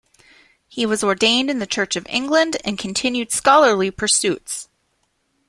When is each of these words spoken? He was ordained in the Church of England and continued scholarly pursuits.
He 0.67 0.83
was 0.87 1.03
ordained 1.03 1.51
in 1.51 1.59
the 1.59 1.67
Church 1.67 1.95
of 1.95 2.07
England 2.09 2.57
and 2.65 2.79
continued 2.79 3.31
scholarly 3.31 3.91
pursuits. 3.91 4.67